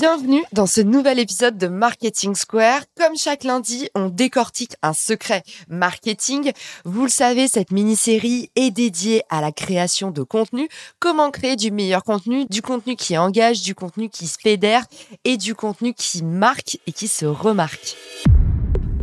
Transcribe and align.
Bienvenue 0.00 0.42
dans 0.52 0.66
ce 0.66 0.80
nouvel 0.80 1.20
épisode 1.20 1.56
de 1.56 1.68
Marketing 1.68 2.34
Square. 2.34 2.80
Comme 2.98 3.16
chaque 3.16 3.44
lundi, 3.44 3.88
on 3.94 4.08
décortique 4.08 4.74
un 4.82 4.92
secret 4.92 5.44
marketing. 5.68 6.50
Vous 6.84 7.04
le 7.04 7.08
savez, 7.08 7.46
cette 7.46 7.70
mini-série 7.70 8.50
est 8.56 8.72
dédiée 8.72 9.22
à 9.30 9.40
la 9.40 9.52
création 9.52 10.10
de 10.10 10.24
contenu. 10.24 10.68
Comment 10.98 11.30
créer 11.30 11.54
du 11.54 11.70
meilleur 11.70 12.02
contenu, 12.02 12.44
du 12.46 12.60
contenu 12.60 12.96
qui 12.96 13.16
engage, 13.16 13.62
du 13.62 13.76
contenu 13.76 14.08
qui 14.08 14.26
se 14.26 14.36
fédère 14.36 14.84
et 15.22 15.36
du 15.36 15.54
contenu 15.54 15.94
qui 15.94 16.24
marque 16.24 16.80
et 16.88 16.92
qui 16.92 17.06
se 17.06 17.24
remarque. 17.24 17.96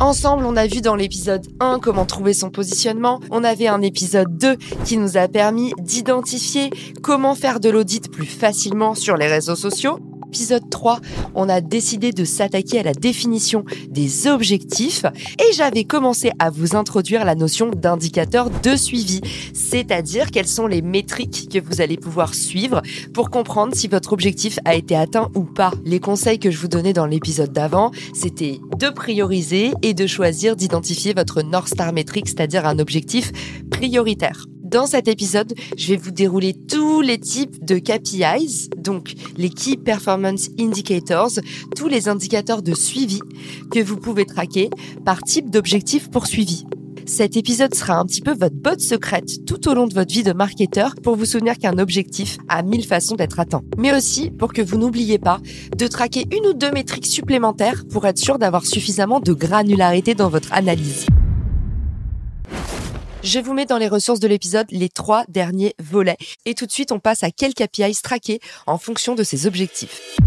Ensemble, 0.01 0.43
on 0.43 0.57
a 0.57 0.67
vu 0.67 0.81
dans 0.81 0.95
l'épisode 0.95 1.47
1 1.61 1.79
comment 1.79 2.05
trouver 2.05 2.33
son 2.33 2.49
positionnement. 2.49 3.21
On 3.29 3.45
avait 3.45 3.67
un 3.67 3.81
épisode 3.81 4.37
2 4.37 4.57
qui 4.83 4.97
nous 4.97 5.15
a 5.15 5.29
permis 5.29 5.71
d'identifier 5.79 6.69
comment 7.01 7.33
faire 7.33 7.61
de 7.61 7.69
l'audit 7.69 8.11
plus 8.11 8.25
facilement 8.25 8.93
sur 8.93 9.15
les 9.15 9.27
réseaux 9.27 9.55
sociaux 9.55 9.97
épisode 10.31 10.69
3, 10.69 11.01
on 11.35 11.49
a 11.49 11.59
décidé 11.59 12.13
de 12.13 12.23
s'attaquer 12.23 12.79
à 12.79 12.83
la 12.83 12.93
définition 12.93 13.65
des 13.89 14.27
objectifs 14.27 15.03
et 15.37 15.51
j'avais 15.53 15.83
commencé 15.83 16.31
à 16.39 16.49
vous 16.49 16.77
introduire 16.77 17.25
la 17.25 17.35
notion 17.35 17.69
d'indicateur 17.69 18.49
de 18.49 18.77
suivi, 18.77 19.19
c'est-à-dire 19.53 20.31
quelles 20.31 20.47
sont 20.47 20.67
les 20.67 20.81
métriques 20.81 21.49
que 21.51 21.59
vous 21.59 21.81
allez 21.81 21.97
pouvoir 21.97 22.33
suivre 22.33 22.81
pour 23.13 23.29
comprendre 23.29 23.75
si 23.75 23.89
votre 23.89 24.13
objectif 24.13 24.57
a 24.63 24.73
été 24.73 24.95
atteint 24.95 25.29
ou 25.35 25.43
pas. 25.43 25.73
Les 25.83 25.99
conseils 25.99 26.39
que 26.39 26.49
je 26.49 26.57
vous 26.59 26.69
donnais 26.69 26.93
dans 26.93 27.07
l'épisode 27.07 27.51
d'avant, 27.51 27.91
c'était 28.13 28.61
de 28.79 28.87
prioriser 28.87 29.73
et 29.81 29.93
de 29.93 30.07
choisir 30.07 30.55
d'identifier 30.55 31.13
votre 31.13 31.41
North 31.41 31.67
Star 31.67 31.91
Metric, 31.91 32.29
c'est-à-dire 32.29 32.65
un 32.65 32.79
objectif 32.79 33.33
prioritaire. 33.69 34.45
Dans 34.71 34.85
cet 34.85 35.09
épisode, 35.09 35.53
je 35.75 35.89
vais 35.89 35.97
vous 35.97 36.11
dérouler 36.11 36.53
tous 36.53 37.01
les 37.01 37.19
types 37.19 37.65
de 37.65 37.77
KPIs, 37.77 38.69
donc 38.77 39.15
les 39.35 39.49
Key 39.49 39.75
Performance 39.75 40.47
Indicators, 40.57 41.31
tous 41.75 41.89
les 41.89 42.07
indicateurs 42.07 42.61
de 42.61 42.73
suivi 42.73 43.19
que 43.69 43.83
vous 43.83 43.97
pouvez 43.97 44.25
traquer 44.25 44.69
par 45.03 45.23
type 45.23 45.49
d'objectif 45.49 46.09
poursuivi. 46.09 46.65
Cet 47.05 47.35
épisode 47.35 47.75
sera 47.75 47.97
un 47.97 48.05
petit 48.05 48.21
peu 48.21 48.31
votre 48.33 48.55
botte 48.55 48.79
secrète 48.79 49.45
tout 49.45 49.67
au 49.67 49.73
long 49.73 49.87
de 49.87 49.93
votre 49.93 50.13
vie 50.13 50.23
de 50.23 50.31
marketeur 50.31 50.95
pour 51.03 51.17
vous 51.17 51.25
souvenir 51.25 51.57
qu'un 51.57 51.77
objectif 51.77 52.37
a 52.47 52.63
mille 52.63 52.85
façons 52.85 53.15
d'être 53.15 53.41
atteint. 53.41 53.63
Mais 53.77 53.93
aussi 53.93 54.31
pour 54.31 54.53
que 54.53 54.61
vous 54.61 54.77
n'oubliez 54.77 55.19
pas 55.19 55.41
de 55.75 55.87
traquer 55.87 56.27
une 56.31 56.47
ou 56.47 56.53
deux 56.53 56.71
métriques 56.71 57.07
supplémentaires 57.07 57.83
pour 57.89 58.07
être 58.07 58.19
sûr 58.19 58.39
d'avoir 58.39 58.65
suffisamment 58.65 59.19
de 59.19 59.33
granularité 59.33 60.15
dans 60.15 60.29
votre 60.29 60.53
analyse. 60.53 61.07
Je 63.23 63.39
vous 63.39 63.53
mets 63.53 63.67
dans 63.67 63.77
les 63.77 63.87
ressources 63.87 64.19
de 64.19 64.27
l'épisode 64.27 64.65
les 64.71 64.89
trois 64.89 65.25
derniers 65.27 65.75
volets. 65.79 66.17
Et 66.45 66.55
tout 66.55 66.65
de 66.65 66.71
suite, 66.71 66.91
on 66.91 66.99
passe 66.99 67.21
à 67.21 67.29
quel 67.29 67.53
KPI 67.53 67.95
traquer 68.01 68.39
en 68.65 68.79
fonction 68.79 69.13
de 69.13 69.23
ses 69.23 69.45
objectifs. 69.45 70.17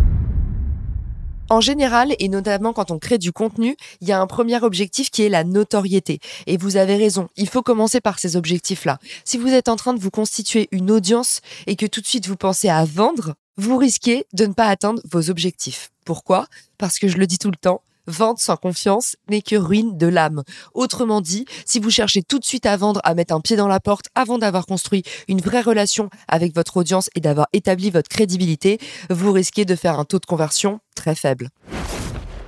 En 1.50 1.60
général, 1.60 2.14
et 2.20 2.28
notamment 2.28 2.72
quand 2.72 2.92
on 2.92 3.00
crée 3.00 3.18
du 3.18 3.32
contenu, 3.32 3.76
il 4.00 4.08
y 4.08 4.12
a 4.12 4.20
un 4.20 4.28
premier 4.28 4.62
objectif 4.62 5.10
qui 5.10 5.22
est 5.22 5.28
la 5.28 5.42
notoriété. 5.42 6.20
Et 6.46 6.56
vous 6.56 6.76
avez 6.76 6.96
raison, 6.96 7.28
il 7.36 7.48
faut 7.48 7.62
commencer 7.62 8.00
par 8.00 8.20
ces 8.20 8.36
objectifs-là. 8.36 8.98
Si 9.24 9.38
vous 9.38 9.48
êtes 9.48 9.68
en 9.68 9.76
train 9.76 9.92
de 9.92 10.00
vous 10.00 10.10
constituer 10.10 10.68
une 10.70 10.92
audience 10.92 11.40
et 11.66 11.74
que 11.74 11.86
tout 11.86 12.00
de 12.00 12.06
suite 12.06 12.28
vous 12.28 12.36
pensez 12.36 12.68
à 12.68 12.84
vendre, 12.84 13.34
vous 13.56 13.76
risquez 13.76 14.24
de 14.32 14.46
ne 14.46 14.52
pas 14.52 14.66
atteindre 14.66 15.02
vos 15.10 15.30
objectifs. 15.30 15.90
Pourquoi? 16.04 16.46
Parce 16.78 17.00
que 17.00 17.08
je 17.08 17.18
le 17.18 17.26
dis 17.26 17.38
tout 17.38 17.50
le 17.50 17.56
temps, 17.56 17.82
Vente 18.06 18.38
sans 18.38 18.56
confiance 18.56 19.16
n'est 19.30 19.42
que 19.42 19.56
ruine 19.56 19.96
de 19.96 20.06
l'âme. 20.06 20.42
Autrement 20.74 21.20
dit, 21.20 21.46
si 21.64 21.80
vous 21.80 21.90
cherchez 21.90 22.22
tout 22.22 22.38
de 22.38 22.44
suite 22.44 22.66
à 22.66 22.76
vendre, 22.76 23.00
à 23.04 23.14
mettre 23.14 23.34
un 23.34 23.40
pied 23.40 23.56
dans 23.56 23.68
la 23.68 23.80
porte 23.80 24.06
avant 24.14 24.38
d'avoir 24.38 24.66
construit 24.66 25.02
une 25.28 25.40
vraie 25.40 25.62
relation 25.62 26.10
avec 26.28 26.54
votre 26.54 26.76
audience 26.76 27.08
et 27.14 27.20
d'avoir 27.20 27.48
établi 27.52 27.90
votre 27.90 28.08
crédibilité, 28.08 28.78
vous 29.10 29.32
risquez 29.32 29.64
de 29.64 29.74
faire 29.74 29.98
un 29.98 30.04
taux 30.04 30.18
de 30.18 30.26
conversion 30.26 30.80
très 30.94 31.14
faible. 31.14 31.48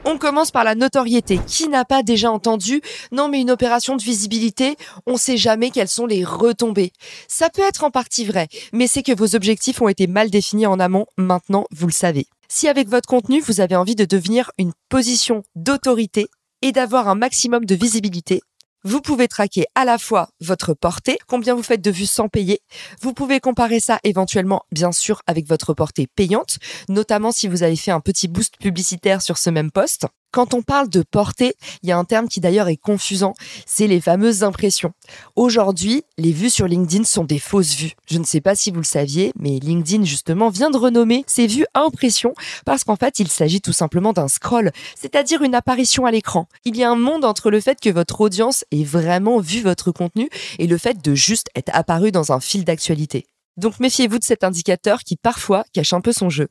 On 0.09 0.19
commence 0.19 0.53
par 0.53 0.63
la 0.63 0.77
notoriété. 0.77 1.41
Qui 1.49 1.69
n'a 1.69 1.85
pas 1.85 2.05
déjà 2.05 2.31
entendu 2.31 2.81
Non 3.11 3.29
mais 3.29 3.41
une 3.41 3.51
opération 3.51 3.97
de 3.97 4.03
visibilité, 4.03 4.77
on 5.05 5.17
sait 5.17 5.37
jamais 5.37 5.71
quelles 5.71 5.89
sont 5.89 6.07
les 6.07 6.25
retombées. 6.25 6.93
Ça 7.27 7.51
peut 7.51 7.63
être 7.67 7.83
en 7.83 7.91
partie 7.91 8.25
vrai, 8.25 8.47
mais 8.73 8.87
c'est 8.87 9.03
que 9.03 9.11
vos 9.11 9.35
objectifs 9.35 9.83
ont 9.83 9.89
été 9.89 10.07
mal 10.07 10.31
définis 10.31 10.67
en 10.67 10.79
amont, 10.79 11.07
maintenant 11.17 11.65
vous 11.73 11.89
le 11.89 11.93
savez. 11.93 12.29
Si 12.49 12.69
avec 12.69 12.89
votre 12.89 13.09
contenu, 13.09 13.41
vous 13.41 13.61
avez 13.61 13.77
envie 13.77 13.97
de 13.97 14.05
devenir 14.05 14.51
une 14.59 14.73
position 14.89 15.43
d'autorité 15.55 16.29
et 16.63 16.73
d'avoir 16.73 17.09
un 17.09 17.15
maximum 17.15 17.65
de 17.65 17.75
visibilité, 17.75 18.41
vous 18.87 19.01
pouvez 19.01 19.27
traquer 19.27 19.67
à 19.75 19.85
la 19.85 19.99
fois 19.99 20.29
votre 20.41 20.73
portée, 20.73 21.19
combien 21.27 21.57
vous 21.57 21.65
faites 21.65 21.83
de 21.83 21.91
vues 21.91 22.07
sans 22.07 22.29
payer. 22.29 22.61
Vous 23.01 23.13
pouvez 23.15 23.41
comparer 23.41 23.81
ça 23.81 23.99
éventuellement, 24.05 24.63
bien 24.71 24.93
sûr, 24.93 25.23
avec 25.27 25.49
votre 25.49 25.75
portée 25.75 26.07
payante, 26.07 26.59
notamment 26.89 27.33
si 27.33 27.49
vous 27.49 27.65
avez 27.65 27.75
fait 27.75 27.91
un 27.91 27.99
petit 27.99 28.29
boost 28.29 28.59
publicitaire 28.59 29.23
sur 29.23 29.39
ce 29.39 29.51
même 29.51 29.73
poste. 29.73 30.07
Quand 30.37 30.53
on 30.53 30.61
parle 30.61 30.91
de 30.91 31.03
portée, 31.03 31.55
il 31.83 31.89
y 31.89 31.93
a 31.93 31.97
un 31.97 32.05
terme 32.05 32.29
qui 32.29 32.41
d'ailleurs 32.41 32.69
est 32.69 32.77
confusant, 32.77 33.33
c'est 33.65 33.87
les 33.87 34.03
fameuses 34.03 34.45
impressions. 34.45 34.93
Aujourd'hui, 35.35 36.03
les 36.19 36.31
vues 36.31 36.51
sur 36.51 36.67
LinkedIn 36.67 37.05
sont 37.05 37.25
des 37.25 37.39
fausses 37.39 37.75
vues. 37.75 37.95
Je 38.07 38.19
ne 38.19 38.25
sais 38.25 38.43
pas 38.43 38.55
si 38.55 38.71
vous 38.71 38.81
le 38.81 38.85
saviez, 38.85 39.33
mais 39.39 39.59
LinkedIn 39.59 40.05
justement 40.05 40.51
vient 40.51 40.69
de 40.69 40.77
renommer 40.77 41.25
ces 41.27 41.47
vues 41.47 41.65
impressions 41.73 42.35
parce 42.67 42.85
qu'en 42.85 42.97
fait, 42.97 43.19
il 43.19 43.29
s'agit 43.29 43.63
tout 43.63 43.73
simplement 43.73 44.13
d'un 44.13 44.29
scroll, 44.29 44.73
c'est-à-dire 44.95 45.41
une 45.41 45.55
apparition 45.55 46.05
à 46.05 46.11
l'écran. 46.11 46.49
Il 46.67 46.77
y 46.77 46.85
a 46.85 46.91
un 46.91 46.97
monde 46.97 47.25
entre 47.25 47.51
le 47.51 47.63
fait 47.63 47.81
que 47.81 47.89
votre 47.89 48.21
audience 48.21 48.67
ait 48.73 48.85
vraiment 48.85 49.41
vu 49.41 49.63
votre 49.63 49.91
contenu 49.91 50.29
et 50.59 50.67
le 50.67 50.77
fait 50.77 51.03
de 51.03 51.15
juste 51.15 51.47
être 51.55 51.71
apparu 51.73 52.13
dans 52.13 52.33
un 52.33 52.41
fil 52.41 52.67
d'actualité. 52.67 53.25
Donc 53.57 53.81
méfiez-vous 53.81 54.19
de 54.19 54.25
cet 54.25 54.45
indicateur 54.45 54.99
qui 55.01 55.17
parfois 55.17 55.65
cache 55.73 55.95
un 55.95 56.03
peu 56.03 56.13
son 56.13 56.29
jeu. 56.29 56.49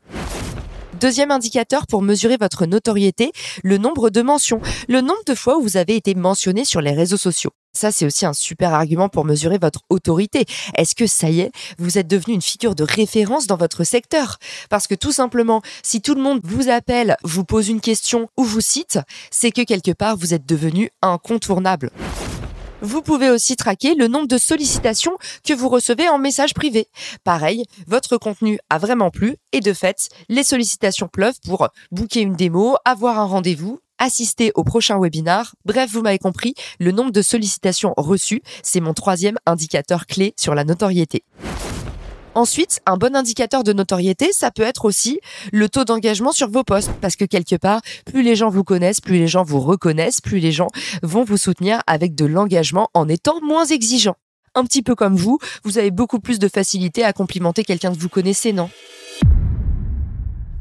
Deuxième 1.06 1.30
indicateur 1.30 1.86
pour 1.86 2.02
mesurer 2.02 2.36
votre 2.36 2.66
notoriété, 2.66 3.32
le 3.64 3.78
nombre 3.78 4.10
de 4.10 4.24
mentions, 4.24 4.60
le 4.88 5.02
nombre 5.02 5.24
de 5.28 5.36
fois 5.36 5.60
où 5.60 5.62
vous 5.62 5.78
avez 5.78 5.96
été 5.96 6.16
mentionné 6.16 6.66
sur 6.66 6.82
les 6.82 6.94
réseaux 6.94 7.16
sociaux. 7.16 7.52
Ça, 7.74 7.92
c'est 7.92 8.08
aussi 8.08 8.26
un 8.26 8.34
super 8.34 8.74
argument 8.74 9.08
pour 9.08 9.24
mesurer 9.24 9.60
votre 9.60 9.82
autorité. 9.92 10.46
Est-ce 10.76 10.96
que 10.96 11.06
ça 11.06 11.30
y 11.30 11.42
est, 11.42 11.52
vous 11.78 12.00
êtes 12.00 12.08
devenu 12.08 12.34
une 12.34 12.42
figure 12.42 12.74
de 12.74 12.84
référence 12.84 13.46
dans 13.46 13.56
votre 13.56 13.84
secteur? 13.84 14.40
Parce 14.72 14.88
que 14.88 14.96
tout 14.96 15.12
simplement, 15.12 15.62
si 15.84 16.02
tout 16.02 16.16
le 16.16 16.24
monde 16.24 16.40
vous 16.44 16.70
appelle, 16.70 17.18
vous 17.24 17.46
pose 17.46 17.70
une 17.70 17.82
question 17.82 18.28
ou 18.36 18.44
vous 18.44 18.62
cite, 18.62 18.98
c'est 19.30 19.52
que 19.52 19.62
quelque 19.62 19.92
part, 19.92 20.18
vous 20.18 20.34
êtes 20.34 20.48
devenu 20.48 20.90
incontournable. 21.04 21.92
Vous 22.82 23.02
pouvez 23.02 23.30
aussi 23.30 23.56
traquer 23.56 23.96
le 23.96 24.08
nombre 24.08 24.28
de 24.28 24.38
sollicitations 24.38 25.18
que 25.44 25.54
vous 25.54 25.70
recevez 25.70 26.10
en 26.10 26.18
message 26.18 26.54
privé. 26.54 26.88
Pareil, 27.24 27.64
votre 27.88 28.18
contenu 28.18 28.60
a 28.70 28.78
vraiment 28.78 29.12
plu 29.12 29.38
et 29.54 29.62
de 29.62 29.74
fait, 29.74 30.10
les 30.28 30.44
sollicitations 30.44 31.08
pleuvent 31.08 31.40
pour 31.46 31.70
booker 31.92 32.22
une 32.22 32.36
démo, 32.36 32.76
avoir 32.84 33.20
un 33.20 33.26
rendez-vous, 33.26 33.80
assister 33.98 34.52
au 34.56 34.64
prochain 34.64 35.00
webinar. 35.00 35.56
Bref, 35.64 35.90
vous 35.92 36.02
m'avez 36.02 36.20
compris, 36.20 36.54
le 36.80 36.92
nombre 36.92 37.12
de 37.12 37.22
sollicitations 37.22 37.94
reçues, 37.96 38.42
c'est 38.62 38.82
mon 38.82 38.94
troisième 38.94 39.38
indicateur 39.46 40.06
clé 40.06 40.34
sur 40.38 40.54
la 40.54 40.66
notoriété. 40.66 41.24
Ensuite, 42.36 42.82
un 42.86 42.98
bon 42.98 43.16
indicateur 43.16 43.64
de 43.64 43.72
notoriété, 43.72 44.34
ça 44.34 44.52
peut 44.52 44.62
être 44.62 44.84
aussi 44.84 45.22
le 45.54 45.70
taux 45.70 45.86
d'engagement 45.86 46.34
sur 46.34 46.50
vos 46.50 46.66
posts. 46.66 46.92
Parce 47.00 47.16
que 47.16 47.24
quelque 47.24 47.56
part, 47.56 47.80
plus 48.06 48.24
les 48.24 48.36
gens 48.36 48.50
vous 48.50 48.66
connaissent, 48.66 49.00
plus 49.00 49.18
les 49.18 49.28
gens 49.30 49.44
vous 49.44 49.62
reconnaissent, 49.62 50.20
plus 50.20 50.40
les 50.40 50.52
gens 50.52 50.68
vont 51.02 51.24
vous 51.24 51.38
soutenir 51.38 51.82
avec 51.88 52.14
de 52.14 52.26
l'engagement 52.26 52.90
en 52.94 53.08
étant 53.08 53.40
moins 53.42 53.64
exigeants. 53.64 54.18
Un 54.54 54.66
petit 54.66 54.82
peu 54.82 54.96
comme 54.96 55.16
vous, 55.16 55.40
vous 55.64 55.78
avez 55.78 55.92
beaucoup 55.92 56.20
plus 56.20 56.38
de 56.38 56.50
facilité 56.50 57.06
à 57.06 57.14
complimenter 57.14 57.64
quelqu'un 57.64 57.94
que 57.94 58.00
vous 58.00 58.10
connaissez, 58.10 58.52
non? 58.52 58.70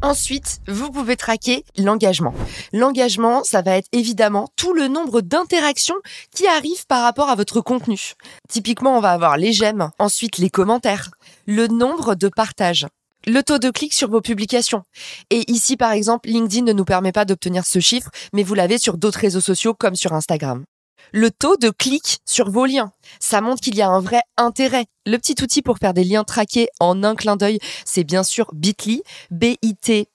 Ensuite, 0.05 0.61
vous 0.69 0.91
pouvez 0.91 1.17
traquer 1.17 1.65
l'engagement. 1.79 2.35
L'engagement, 2.75 3.43
ça 3.43 3.63
va 3.63 3.79
être 3.79 3.89
évidemment 3.93 4.49
tout 4.55 4.75
le 4.75 4.87
nombre 4.87 5.23
d'interactions 5.23 5.95
qui 6.31 6.47
arrivent 6.47 6.87
par 6.87 7.03
rapport 7.03 7.31
à 7.31 7.35
votre 7.35 7.63
contenu. 7.63 8.13
Typiquement, 8.47 8.99
on 8.99 9.01
va 9.01 9.13
avoir 9.13 9.39
les 9.39 9.55
j'aime, 9.55 9.89
ensuite 9.99 10.37
les 10.37 10.51
commentaires, 10.51 11.11
le 11.47 11.69
nombre 11.69 12.17
de 12.17 12.29
partages. 12.29 12.87
le 13.27 13.43
taux 13.43 13.59
de 13.59 13.71
clic 13.71 13.95
sur 13.95 14.11
vos 14.11 14.21
publications. 14.21 14.83
Et 15.31 15.51
ici, 15.51 15.79
par 15.79 15.93
exemple, 15.93 16.29
LinkedIn 16.29 16.67
ne 16.67 16.75
nous 16.75 16.85
permet 16.85 17.13
pas 17.13 17.25
d'obtenir 17.25 17.65
ce 17.65 17.81
chiffre, 17.81 18.11
mais 18.35 18.43
vous 18.43 18.53
l'avez 18.53 18.77
sur 18.77 18.99
d'autres 18.99 19.21
réseaux 19.21 19.41
sociaux 19.41 19.73
comme 19.73 19.95
sur 19.95 20.13
Instagram 20.13 20.67
le 21.13 21.31
taux 21.31 21.57
de 21.57 21.71
clic 21.71 22.19
sur 22.25 22.51
vos 22.51 22.67
liens. 22.67 22.93
Ça 23.21 23.41
montre 23.41 23.61
qu'il 23.61 23.77
y 23.77 23.83
a 23.83 23.89
un 23.89 24.01
vrai 24.01 24.21
intérêt. 24.37 24.87
Le 25.07 25.19
petit 25.19 25.37
outil 25.43 25.61
pour 25.61 25.79
faire 25.79 25.93
des 25.93 26.05
liens 26.05 26.25
traqués 26.25 26.69
en 26.81 27.03
un 27.05 27.15
clin 27.15 27.37
d'œil, 27.37 27.59
c'est 27.85 28.05
bien 28.05 28.23
sûr 28.23 28.51
Bitly, 28.55 29.03
bit.ly. 29.31 30.07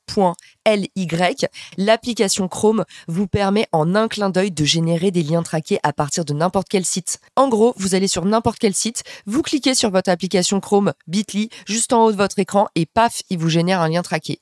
L'application 1.77 2.47
Chrome 2.47 2.86
vous 3.07 3.27
permet 3.27 3.68
en 3.71 3.95
un 3.95 4.07
clin 4.07 4.30
d'œil 4.30 4.51
de 4.51 4.65
générer 4.65 5.12
des 5.12 5.24
liens 5.24 5.44
traqués 5.44 5.80
à 5.83 5.94
partir 5.94 6.25
de 6.25 6.33
n'importe 6.33 6.68
quel 6.69 6.86
site. 6.86 7.19
En 7.35 7.50
gros, 7.50 7.74
vous 7.77 7.94
allez 7.95 8.07
sur 8.07 8.25
n'importe 8.25 8.59
quel 8.59 8.74
site, 8.74 9.03
vous 9.25 9.42
cliquez 9.42 9.75
sur 9.75 9.92
votre 9.92 10.09
application 10.09 10.59
Chrome 10.59 10.94
Bitly 11.07 11.50
juste 11.68 11.94
en 11.94 12.06
haut 12.06 12.12
de 12.12 12.18
votre 12.18 12.39
écran 12.39 12.68
et 12.75 12.85
paf, 12.85 13.21
il 13.30 13.38
vous 13.38 13.50
génère 13.50 13.81
un 13.81 13.89
lien 13.89 14.01
traqué. 14.01 14.42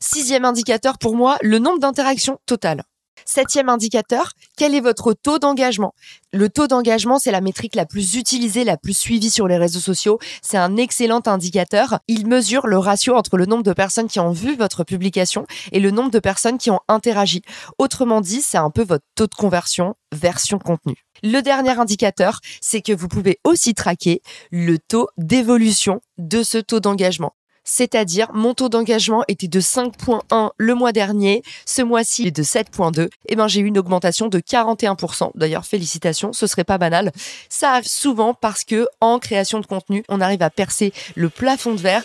Sixième 0.00 0.44
indicateur 0.44 0.98
pour 0.98 1.14
moi, 1.14 1.38
le 1.42 1.58
nombre 1.58 1.78
d'interactions 1.78 2.38
totales. 2.44 2.82
Septième 3.24 3.68
indicateur, 3.68 4.32
quel 4.56 4.74
est 4.74 4.80
votre 4.80 5.12
taux 5.14 5.38
d'engagement? 5.38 5.94
Le 6.32 6.48
taux 6.48 6.66
d'engagement, 6.66 7.18
c'est 7.18 7.30
la 7.30 7.40
métrique 7.40 7.74
la 7.74 7.86
plus 7.86 8.16
utilisée, 8.16 8.64
la 8.64 8.76
plus 8.76 8.96
suivie 8.98 9.30
sur 9.30 9.48
les 9.48 9.56
réseaux 9.56 9.80
sociaux. 9.80 10.18
C'est 10.42 10.56
un 10.56 10.76
excellent 10.76 11.22
indicateur. 11.26 12.00
Il 12.08 12.26
mesure 12.26 12.66
le 12.66 12.78
ratio 12.78 13.14
entre 13.14 13.36
le 13.36 13.46
nombre 13.46 13.62
de 13.62 13.72
personnes 13.72 14.08
qui 14.08 14.20
ont 14.20 14.32
vu 14.32 14.56
votre 14.56 14.84
publication 14.84 15.46
et 15.72 15.80
le 15.80 15.90
nombre 15.90 16.10
de 16.10 16.18
personnes 16.18 16.58
qui 16.58 16.70
ont 16.70 16.80
interagi. 16.88 17.42
Autrement 17.78 18.20
dit, 18.20 18.42
c'est 18.42 18.58
un 18.58 18.70
peu 18.70 18.82
votre 18.82 19.04
taux 19.14 19.26
de 19.26 19.34
conversion 19.34 19.94
version 20.12 20.58
contenu. 20.58 20.96
Le 21.22 21.40
dernier 21.40 21.78
indicateur, 21.78 22.40
c'est 22.60 22.82
que 22.82 22.92
vous 22.92 23.08
pouvez 23.08 23.38
aussi 23.44 23.74
traquer 23.74 24.20
le 24.50 24.78
taux 24.78 25.08
d'évolution 25.16 26.00
de 26.18 26.42
ce 26.42 26.58
taux 26.58 26.80
d'engagement 26.80 27.34
c'est-à-dire 27.64 28.28
mon 28.32 28.54
taux 28.54 28.68
d'engagement 28.68 29.24
était 29.28 29.48
de 29.48 29.60
5.1 29.60 30.50
le 30.56 30.74
mois 30.74 30.92
dernier, 30.92 31.42
ce 31.66 31.82
mois-ci 31.82 32.26
est 32.26 32.36
de 32.36 32.42
7.2, 32.42 33.02
et 33.02 33.08
eh 33.28 33.36
ben 33.36 33.48
j'ai 33.48 33.60
eu 33.60 33.66
une 33.66 33.78
augmentation 33.78 34.28
de 34.28 34.38
41%. 34.38 35.30
D'ailleurs, 35.34 35.64
félicitations, 35.64 36.32
ce 36.32 36.46
serait 36.46 36.64
pas 36.64 36.78
banal. 36.78 37.12
Ça 37.48 37.72
arrive 37.72 37.88
souvent 37.88 38.34
parce 38.34 38.64
que 38.64 38.86
en 39.00 39.18
création 39.18 39.60
de 39.60 39.66
contenu, 39.66 40.04
on 40.08 40.20
arrive 40.20 40.42
à 40.42 40.50
percer 40.50 40.92
le 41.14 41.28
plafond 41.28 41.74
de 41.74 41.80
verre. 41.80 42.02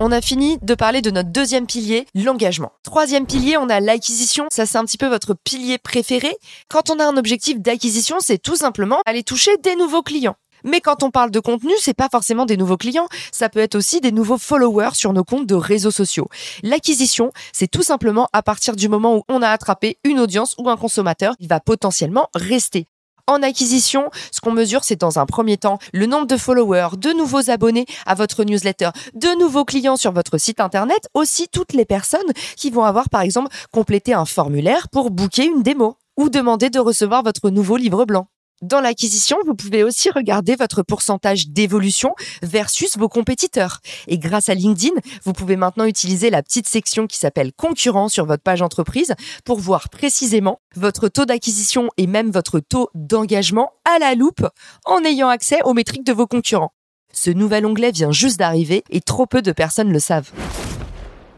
On 0.00 0.10
a 0.10 0.20
fini 0.20 0.58
de 0.60 0.74
parler 0.74 1.02
de 1.02 1.12
notre 1.12 1.30
deuxième 1.30 1.66
pilier, 1.66 2.06
l'engagement. 2.16 2.72
Troisième 2.82 3.26
pilier, 3.26 3.56
on 3.56 3.68
a 3.68 3.78
l'acquisition. 3.78 4.46
Ça, 4.50 4.66
c'est 4.66 4.76
un 4.76 4.84
petit 4.84 4.98
peu 4.98 5.06
votre 5.06 5.34
pilier 5.34 5.78
préféré. 5.78 6.36
Quand 6.68 6.90
on 6.90 6.98
a 6.98 7.06
un 7.06 7.16
objectif 7.16 7.60
d'acquisition, 7.60 8.16
c'est 8.18 8.38
tout 8.38 8.56
simplement 8.56 9.00
aller 9.06 9.22
toucher 9.22 9.56
des 9.58 9.76
nouveaux 9.76 10.02
clients. 10.02 10.34
Mais 10.64 10.80
quand 10.80 11.02
on 11.02 11.10
parle 11.10 11.30
de 11.30 11.40
contenu, 11.40 11.72
c'est 11.78 11.94
pas 11.94 12.08
forcément 12.10 12.46
des 12.46 12.56
nouveaux 12.56 12.76
clients, 12.76 13.06
ça 13.32 13.48
peut 13.48 13.60
être 13.60 13.74
aussi 13.74 14.00
des 14.00 14.12
nouveaux 14.12 14.38
followers 14.38 14.94
sur 14.94 15.12
nos 15.12 15.24
comptes 15.24 15.46
de 15.46 15.54
réseaux 15.54 15.90
sociaux. 15.90 16.28
L'acquisition, 16.62 17.32
c'est 17.52 17.70
tout 17.70 17.82
simplement 17.82 18.28
à 18.32 18.42
partir 18.42 18.74
du 18.74 18.88
moment 18.88 19.16
où 19.16 19.22
on 19.28 19.42
a 19.42 19.48
attrapé 19.48 19.98
une 20.04 20.18
audience 20.18 20.54
ou 20.58 20.68
un 20.68 20.76
consommateur, 20.76 21.34
il 21.38 21.48
va 21.48 21.60
potentiellement 21.60 22.28
rester. 22.34 22.88
En 23.26 23.42
acquisition, 23.42 24.10
ce 24.30 24.40
qu'on 24.40 24.52
mesure, 24.52 24.84
c'est 24.84 25.00
dans 25.00 25.18
un 25.18 25.24
premier 25.24 25.56
temps 25.56 25.78
le 25.94 26.04
nombre 26.04 26.26
de 26.26 26.36
followers, 26.36 26.96
de 26.98 27.10
nouveaux 27.12 27.48
abonnés 27.48 27.86
à 28.04 28.14
votre 28.14 28.44
newsletter, 28.44 28.90
de 29.14 29.38
nouveaux 29.40 29.64
clients 29.64 29.96
sur 29.96 30.12
votre 30.12 30.36
site 30.36 30.60
internet, 30.60 31.08
aussi 31.14 31.48
toutes 31.48 31.72
les 31.72 31.86
personnes 31.86 32.20
qui 32.56 32.70
vont 32.70 32.84
avoir 32.84 33.08
par 33.08 33.22
exemple 33.22 33.54
complété 33.72 34.12
un 34.12 34.26
formulaire 34.26 34.88
pour 34.90 35.10
booker 35.10 35.46
une 35.46 35.62
démo 35.62 35.96
ou 36.18 36.28
demander 36.28 36.68
de 36.68 36.78
recevoir 36.78 37.22
votre 37.22 37.48
nouveau 37.48 37.78
livre 37.78 38.04
blanc. 38.04 38.26
Dans 38.64 38.80
l'acquisition, 38.80 39.36
vous 39.44 39.54
pouvez 39.54 39.84
aussi 39.84 40.08
regarder 40.08 40.56
votre 40.56 40.82
pourcentage 40.82 41.48
d'évolution 41.48 42.14
versus 42.40 42.96
vos 42.96 43.10
compétiteurs. 43.10 43.80
Et 44.08 44.16
grâce 44.16 44.48
à 44.48 44.54
LinkedIn, 44.54 44.98
vous 45.22 45.34
pouvez 45.34 45.56
maintenant 45.56 45.84
utiliser 45.84 46.30
la 46.30 46.42
petite 46.42 46.66
section 46.66 47.06
qui 47.06 47.18
s'appelle 47.18 47.52
concurrent 47.52 48.08
sur 48.08 48.24
votre 48.24 48.42
page 48.42 48.62
entreprise 48.62 49.12
pour 49.44 49.60
voir 49.60 49.90
précisément 49.90 50.60
votre 50.76 51.08
taux 51.08 51.26
d'acquisition 51.26 51.90
et 51.98 52.06
même 52.06 52.30
votre 52.30 52.58
taux 52.58 52.88
d'engagement 52.94 53.70
à 53.84 53.98
la 53.98 54.14
loupe 54.14 54.48
en 54.86 55.04
ayant 55.04 55.28
accès 55.28 55.58
aux 55.64 55.74
métriques 55.74 56.06
de 56.06 56.14
vos 56.14 56.26
concurrents. 56.26 56.72
Ce 57.12 57.28
nouvel 57.28 57.66
onglet 57.66 57.90
vient 57.90 58.12
juste 58.12 58.38
d'arriver 58.38 58.82
et 58.88 59.02
trop 59.02 59.26
peu 59.26 59.42
de 59.42 59.52
personnes 59.52 59.92
le 59.92 60.00
savent. 60.00 60.32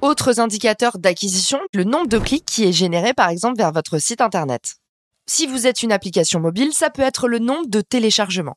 Autres 0.01 0.39
indicateurs 0.39 0.99
d'acquisition, 0.99 1.59
le 1.75 1.83
nombre 1.83 2.07
de 2.07 2.21
clics 2.21 2.45
qui 2.45 2.63
est 2.63 2.73
généré 2.73 3.15
par 3.15 3.31
exemple 3.31 3.57
vers 3.57 3.73
votre 3.73 3.99
site 3.99 4.21
internet. 4.21 4.77
Si 5.29 5.49
vous 5.49 5.67
êtes 5.67 5.83
une 5.83 5.91
application 5.91 6.39
mobile, 6.39 6.73
ça 6.73 6.89
peut 6.89 7.03
être 7.03 7.27
le 7.27 7.41
nombre 7.41 7.67
de 7.69 7.81
téléchargements. 7.81 8.57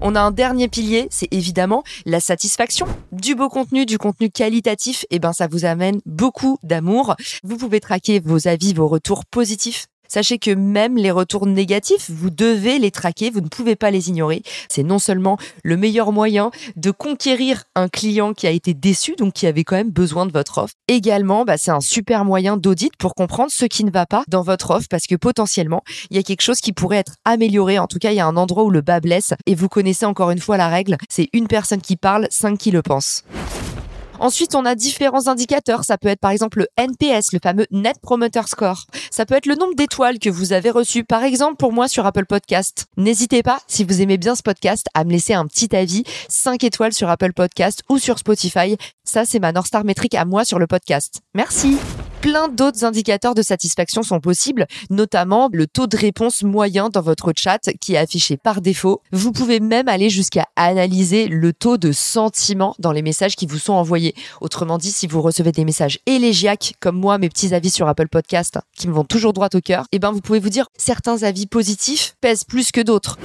On 0.00 0.14
a 0.14 0.20
un 0.20 0.30
dernier 0.30 0.68
pilier, 0.68 1.08
c'est 1.10 1.26
évidemment 1.32 1.82
la 2.06 2.20
satisfaction. 2.20 2.86
Du 3.10 3.34
beau 3.34 3.48
contenu, 3.48 3.86
du 3.86 3.98
contenu 3.98 4.30
qualitatif, 4.30 5.02
et 5.04 5.16
eh 5.16 5.18
ben 5.18 5.32
ça 5.32 5.48
vous 5.48 5.64
amène 5.64 6.00
beaucoup 6.06 6.58
d'amour. 6.62 7.16
Vous 7.42 7.56
pouvez 7.56 7.80
traquer 7.80 8.20
vos 8.20 8.46
avis, 8.46 8.72
vos 8.72 8.86
retours 8.86 9.24
positifs 9.24 9.88
Sachez 10.08 10.38
que 10.38 10.50
même 10.50 10.96
les 10.96 11.10
retours 11.10 11.46
négatifs, 11.46 12.10
vous 12.10 12.30
devez 12.30 12.78
les 12.78 12.90
traquer, 12.90 13.30
vous 13.30 13.40
ne 13.40 13.48
pouvez 13.48 13.76
pas 13.76 13.90
les 13.90 14.08
ignorer. 14.08 14.42
C'est 14.68 14.82
non 14.82 14.98
seulement 14.98 15.38
le 15.62 15.76
meilleur 15.76 16.12
moyen 16.12 16.50
de 16.76 16.90
conquérir 16.90 17.64
un 17.74 17.88
client 17.88 18.34
qui 18.34 18.46
a 18.46 18.50
été 18.50 18.74
déçu, 18.74 19.14
donc 19.16 19.32
qui 19.32 19.46
avait 19.46 19.64
quand 19.64 19.76
même 19.76 19.90
besoin 19.90 20.26
de 20.26 20.32
votre 20.32 20.58
offre. 20.58 20.74
Également, 20.88 21.44
bah, 21.44 21.58
c'est 21.58 21.70
un 21.70 21.80
super 21.80 22.24
moyen 22.24 22.56
d'audit 22.56 22.96
pour 22.96 23.14
comprendre 23.14 23.50
ce 23.50 23.64
qui 23.64 23.84
ne 23.84 23.90
va 23.90 24.06
pas 24.06 24.24
dans 24.28 24.42
votre 24.42 24.70
offre 24.70 24.86
parce 24.88 25.06
que 25.06 25.14
potentiellement, 25.14 25.82
il 26.10 26.16
y 26.16 26.20
a 26.20 26.22
quelque 26.22 26.42
chose 26.42 26.60
qui 26.60 26.72
pourrait 26.72 26.98
être 26.98 27.14
amélioré. 27.24 27.78
En 27.78 27.86
tout 27.86 27.98
cas, 27.98 28.10
il 28.12 28.16
y 28.16 28.20
a 28.20 28.26
un 28.26 28.36
endroit 28.36 28.64
où 28.64 28.70
le 28.70 28.80
bas 28.80 29.00
blesse 29.00 29.34
et 29.46 29.54
vous 29.54 29.68
connaissez 29.68 30.06
encore 30.06 30.30
une 30.30 30.40
fois 30.40 30.56
la 30.56 30.68
règle. 30.68 30.96
C'est 31.08 31.28
une 31.32 31.48
personne 31.48 31.80
qui 31.80 31.96
parle, 31.96 32.26
cinq 32.30 32.58
qui 32.58 32.70
le 32.70 32.82
pensent. 32.82 33.24
Ensuite, 34.24 34.54
on 34.54 34.64
a 34.64 34.74
différents 34.74 35.26
indicateurs. 35.26 35.84
Ça 35.84 35.98
peut 35.98 36.08
être 36.08 36.18
par 36.18 36.30
exemple 36.30 36.60
le 36.60 36.66
NPS, 36.78 37.34
le 37.34 37.40
fameux 37.42 37.66
Net 37.70 37.98
Promoter 38.00 38.40
Score. 38.46 38.86
Ça 39.10 39.26
peut 39.26 39.34
être 39.34 39.44
le 39.44 39.54
nombre 39.54 39.74
d'étoiles 39.74 40.18
que 40.18 40.30
vous 40.30 40.54
avez 40.54 40.70
reçues, 40.70 41.04
par 41.04 41.24
exemple 41.24 41.56
pour 41.56 41.74
moi 41.74 41.88
sur 41.88 42.06
Apple 42.06 42.24
Podcast. 42.24 42.86
N'hésitez 42.96 43.42
pas, 43.42 43.60
si 43.66 43.84
vous 43.84 44.00
aimez 44.00 44.16
bien 44.16 44.34
ce 44.34 44.42
podcast, 44.42 44.86
à 44.94 45.04
me 45.04 45.10
laisser 45.10 45.34
un 45.34 45.44
petit 45.46 45.76
avis, 45.76 46.04
5 46.30 46.64
étoiles 46.64 46.94
sur 46.94 47.10
Apple 47.10 47.34
Podcast 47.34 47.82
ou 47.90 47.98
sur 47.98 48.18
Spotify. 48.18 48.78
Ça, 49.04 49.26
c'est 49.26 49.40
ma 49.40 49.52
North 49.52 49.66
Star 49.66 49.84
métrique 49.84 50.14
à 50.14 50.24
moi 50.24 50.46
sur 50.46 50.58
le 50.58 50.66
podcast. 50.66 51.20
Merci 51.34 51.76
plein 52.24 52.48
d'autres 52.48 52.86
indicateurs 52.86 53.34
de 53.34 53.42
satisfaction 53.42 54.02
sont 54.02 54.18
possibles, 54.18 54.66
notamment 54.88 55.50
le 55.52 55.66
taux 55.66 55.86
de 55.86 55.94
réponse 55.94 56.42
moyen 56.42 56.88
dans 56.88 57.02
votre 57.02 57.34
chat 57.36 57.58
qui 57.82 57.92
est 57.92 57.98
affiché 57.98 58.38
par 58.38 58.62
défaut. 58.62 59.02
Vous 59.12 59.30
pouvez 59.30 59.60
même 59.60 59.88
aller 59.88 60.08
jusqu'à 60.08 60.46
analyser 60.56 61.28
le 61.28 61.52
taux 61.52 61.76
de 61.76 61.92
sentiment 61.92 62.74
dans 62.78 62.92
les 62.92 63.02
messages 63.02 63.36
qui 63.36 63.44
vous 63.44 63.58
sont 63.58 63.74
envoyés. 63.74 64.14
Autrement 64.40 64.78
dit, 64.78 64.90
si 64.90 65.06
vous 65.06 65.20
recevez 65.20 65.52
des 65.52 65.66
messages 65.66 65.98
élégiaques, 66.06 66.72
comme 66.80 66.98
moi, 66.98 67.18
mes 67.18 67.28
petits 67.28 67.54
avis 67.54 67.68
sur 67.68 67.88
Apple 67.88 68.08
Podcast, 68.08 68.58
qui 68.74 68.88
me 68.88 68.94
vont 68.94 69.04
toujours 69.04 69.34
droit 69.34 69.50
au 69.52 69.60
cœur, 69.60 69.84
eh 69.92 69.98
ben, 69.98 70.10
vous 70.10 70.22
pouvez 70.22 70.38
vous 70.38 70.48
dire 70.48 70.68
certains 70.78 71.24
avis 71.24 71.44
positifs 71.44 72.16
pèsent 72.22 72.44
plus 72.44 72.72
que 72.72 72.80
d'autres 72.80 73.18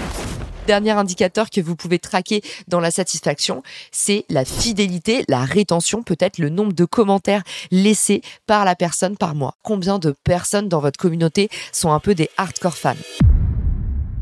dernier 0.69 0.91
indicateur 0.91 1.49
que 1.49 1.61
vous 1.61 1.75
pouvez 1.75 1.97
traquer 1.97 2.43
dans 2.67 2.79
la 2.79 2.91
satisfaction, 2.91 3.63
c'est 3.91 4.25
la 4.29 4.45
fidélité, 4.45 5.23
la 5.27 5.43
rétention, 5.43 6.03
peut-être 6.03 6.37
le 6.37 6.49
nombre 6.49 6.73
de 6.73 6.85
commentaires 6.85 7.41
laissés 7.71 8.21
par 8.45 8.65
la 8.65 8.75
personne 8.75 9.17
par 9.17 9.33
mois. 9.33 9.55
Combien 9.63 9.97
de 9.97 10.13
personnes 10.23 10.69
dans 10.69 10.79
votre 10.79 10.99
communauté 10.99 11.49
sont 11.71 11.91
un 11.91 11.99
peu 11.99 12.13
des 12.13 12.29
hardcore 12.37 12.77
fans? 12.77 12.93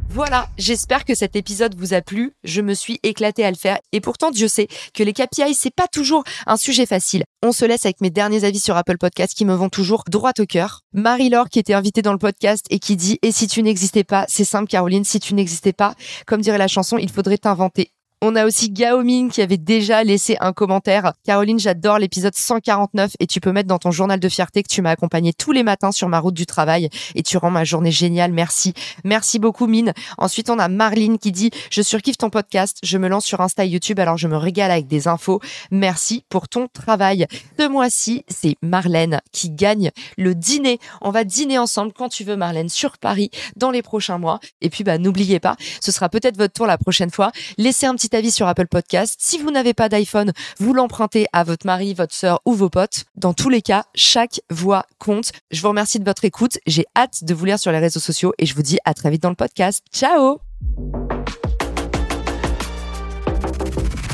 Voilà, 0.09 0.47
j'espère 0.57 1.05
que 1.05 1.13
cet 1.13 1.35
épisode 1.35 1.75
vous 1.75 1.93
a 1.93 2.01
plu. 2.01 2.31
Je 2.43 2.61
me 2.61 2.73
suis 2.73 2.99
éclatée 3.03 3.43
à 3.43 3.51
le 3.51 3.57
faire 3.57 3.77
et 3.91 4.01
pourtant 4.01 4.31
Dieu 4.31 4.47
sait 4.47 4.67
que 4.93 5.03
les 5.03 5.13
KPI 5.13 5.53
c'est 5.53 5.73
pas 5.73 5.87
toujours 5.87 6.23
un 6.45 6.57
sujet 6.57 6.85
facile. 6.85 7.23
On 7.43 7.51
se 7.51 7.65
laisse 7.65 7.85
avec 7.85 8.01
mes 8.01 8.09
derniers 8.09 8.43
avis 8.43 8.59
sur 8.59 8.77
Apple 8.77 8.97
Podcast 8.97 9.33
qui 9.35 9.45
me 9.45 9.53
vont 9.53 9.69
toujours 9.69 10.03
droit 10.09 10.31
au 10.39 10.45
cœur. 10.45 10.81
Marie-Laure 10.93 11.49
qui 11.49 11.59
était 11.59 11.73
invitée 11.73 12.01
dans 12.01 12.13
le 12.13 12.17
podcast 12.17 12.65
et 12.69 12.79
qui 12.79 12.95
dit 12.95 13.19
et 13.21 13.31
si 13.31 13.47
tu 13.47 13.61
n'existais 13.61 14.03
pas, 14.03 14.25
c'est 14.27 14.43
simple 14.43 14.67
Caroline, 14.67 15.03
si 15.03 15.19
tu 15.19 15.33
n'existais 15.33 15.73
pas, 15.73 15.93
comme 16.25 16.41
dirait 16.41 16.57
la 16.57 16.67
chanson, 16.67 16.97
il 16.97 17.11
faudrait 17.11 17.37
t'inventer. 17.37 17.91
On 18.23 18.35
a 18.35 18.47
aussi 18.47 18.71
Gaoming 18.71 19.29
qui 19.29 19.43
avait 19.43 19.57
déjà 19.57 20.03
laissé 20.03 20.37
un 20.39 20.51
commentaire. 20.51 21.13
Caroline, 21.23 21.59
j'adore 21.59 21.99
l'épisode 21.99 22.33
149 22.33 23.11
et 23.19 23.27
tu 23.27 23.39
peux 23.39 23.51
mettre 23.51 23.67
dans 23.67 23.77
ton 23.77 23.91
journal 23.91 24.19
de 24.19 24.27
fierté 24.27 24.63
que 24.63 24.67
tu 24.67 24.81
m'as 24.81 24.89
accompagné 24.89 25.33
tous 25.33 25.51
les 25.51 25.61
matins 25.61 25.91
sur 25.91 26.09
ma 26.09 26.19
route 26.19 26.33
du 26.33 26.47
travail 26.47 26.89
et 27.13 27.21
tu 27.21 27.37
rends 27.37 27.51
ma 27.51 27.63
journée 27.63 27.91
géniale. 27.91 28.31
Merci. 28.31 28.73
Merci 29.03 29.37
beaucoup, 29.37 29.67
Mine. 29.67 29.93
Ensuite, 30.17 30.49
on 30.49 30.57
a 30.57 30.67
Marline 30.67 31.19
qui 31.19 31.31
dit, 31.31 31.51
je 31.69 31.83
surkiffe 31.83 32.17
ton 32.17 32.31
podcast. 32.31 32.79
Je 32.81 32.97
me 32.97 33.07
lance 33.07 33.23
sur 33.23 33.39
Insta 33.39 33.65
et 33.65 33.67
YouTube 33.67 33.99
alors 33.99 34.17
je 34.17 34.27
me 34.27 34.35
régale 34.35 34.71
avec 34.71 34.87
des 34.87 35.07
infos. 35.07 35.39
Merci 35.69 36.25
pour 36.27 36.49
ton 36.49 36.67
travail. 36.69 37.27
Ce 37.59 37.67
mois-ci, 37.67 38.25
c'est 38.29 38.55
Marlène 38.63 39.21
qui 39.31 39.51
gagne 39.51 39.91
le 40.17 40.33
dîner. 40.33 40.79
On 41.01 41.11
va 41.11 41.23
dîner 41.23 41.59
ensemble 41.59 41.93
quand 41.93 42.09
tu 42.09 42.23
veux, 42.23 42.35
Marlène, 42.35 42.69
sur 42.69 42.97
Paris 42.97 43.29
dans 43.57 43.69
les 43.69 43.83
prochains 43.83 44.17
mois. 44.17 44.39
Et 44.61 44.71
puis, 44.71 44.83
bah, 44.83 44.97
n'oubliez 44.97 45.39
pas, 45.39 45.55
ce 45.81 45.91
sera 45.91 46.09
peut-être 46.09 46.37
votre 46.37 46.53
tour 46.53 46.65
la 46.65 46.79
prochaine 46.79 47.11
fois. 47.11 47.31
Laissez 47.59 47.85
un 47.85 47.93
petit 48.07 48.15
avis 48.15 48.31
sur 48.31 48.47
Apple 48.47 48.67
Podcast. 48.67 49.15
Si 49.19 49.37
vous 49.37 49.51
n'avez 49.51 49.73
pas 49.73 49.89
d'iPhone, 49.89 50.31
vous 50.59 50.73
l'empruntez 50.73 51.27
à 51.33 51.43
votre 51.43 51.65
mari, 51.65 51.93
votre 51.93 52.13
sœur 52.13 52.41
ou 52.45 52.53
vos 52.53 52.69
potes. 52.69 53.05
Dans 53.15 53.33
tous 53.33 53.49
les 53.49 53.61
cas, 53.61 53.83
chaque 53.95 54.39
voix 54.49 54.85
compte. 54.97 55.31
Je 55.51 55.61
vous 55.61 55.67
remercie 55.67 55.99
de 55.99 56.05
votre 56.05 56.23
écoute. 56.23 56.57
J'ai 56.65 56.85
hâte 56.95 57.23
de 57.23 57.33
vous 57.33 57.45
lire 57.45 57.59
sur 57.59 57.71
les 57.71 57.79
réseaux 57.79 57.99
sociaux 57.99 58.33
et 58.37 58.45
je 58.45 58.55
vous 58.55 58.61
dis 58.61 58.77
à 58.85 58.93
très 58.93 59.09
vite 59.09 59.23
dans 59.23 59.29
le 59.29 59.35
podcast. 59.35 59.83
Ciao 59.93 60.39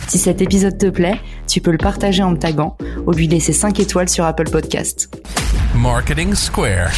Si 0.07 0.17
cet 0.17 0.41
épisode 0.41 0.77
te 0.77 0.89
plaît, 0.89 1.19
tu 1.47 1.61
peux 1.61 1.71
le 1.71 1.77
partager 1.77 2.23
en 2.23 2.31
me 2.31 2.37
taguant 2.37 2.77
ou 3.05 3.11
lui 3.11 3.27
laisser 3.27 3.53
5 3.53 3.79
étoiles 3.79 4.09
sur 4.09 4.25
Apple 4.25 4.49
Podcast. 4.49 5.09
Marketing 5.75 6.33
Square. 6.33 6.91